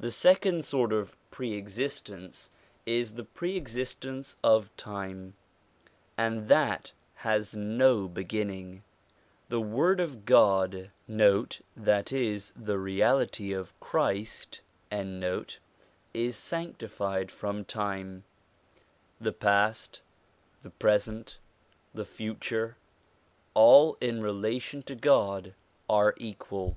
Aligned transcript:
The 0.00 0.10
second 0.10 0.64
sort 0.64 0.92
of 0.92 1.16
pre 1.30 1.52
existence 1.52 2.50
is 2.84 3.14
the 3.14 3.22
pre 3.22 3.56
existence 3.56 4.34
of 4.42 4.76
time, 4.76 5.34
and 6.18 6.48
that 6.48 6.90
has 7.22 7.54
no 7.54 8.08
beginning. 8.08 8.82
The 9.50 9.60
Word 9.60 10.00
of 10.00 10.24
God 10.24 10.90
1 11.06 11.46
is 12.10 12.52
sanctified 16.32 17.30
from 17.30 17.64
time. 17.64 18.24
The 19.20 19.32
past, 19.32 20.02
the 20.62 20.70
present, 20.70 21.38
the 21.94 22.04
future, 22.04 22.76
all, 23.54 23.96
in 24.00 24.20
relation 24.20 24.82
to 24.82 24.94
God, 24.96 25.54
are 25.88 26.14
equal. 26.16 26.76